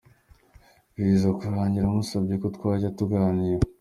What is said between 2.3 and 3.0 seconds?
ko twajya